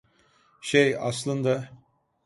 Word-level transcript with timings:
Şey, 0.61 0.97
aslında… 0.97 1.69